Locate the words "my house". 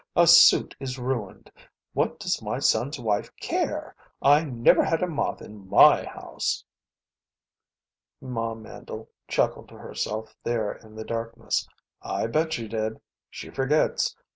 5.69-6.65